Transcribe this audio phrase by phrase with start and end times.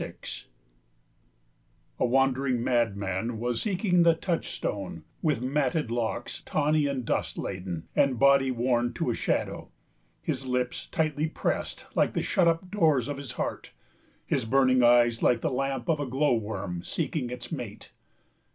[0.01, 0.47] 66
[1.99, 8.17] A wandering madman was seeking the touchstone, with matted locks tawny and dust laden, and
[8.17, 9.69] body worn to a shadow,
[10.19, 13.73] his lips tight pressed, like the shut up doors of his heart,
[14.25, 17.91] his burning eyes like the lamp of a glow worm seeking its mate.